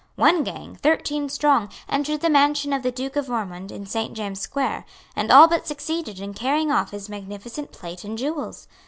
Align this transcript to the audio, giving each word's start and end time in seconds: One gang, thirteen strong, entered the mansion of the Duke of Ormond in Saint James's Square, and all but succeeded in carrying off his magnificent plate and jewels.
One 0.15 0.43
gang, 0.43 0.75
thirteen 0.81 1.29
strong, 1.29 1.69
entered 1.87 2.21
the 2.21 2.29
mansion 2.31 2.73
of 2.73 2.81
the 2.81 2.91
Duke 2.91 3.15
of 3.15 3.29
Ormond 3.29 3.71
in 3.71 3.85
Saint 3.85 4.15
James's 4.15 4.41
Square, 4.43 4.83
and 5.15 5.29
all 5.31 5.47
but 5.47 5.67
succeeded 5.67 6.19
in 6.19 6.33
carrying 6.33 6.71
off 6.71 6.89
his 6.89 7.07
magnificent 7.07 7.71
plate 7.71 8.03
and 8.03 8.17
jewels. 8.17 8.67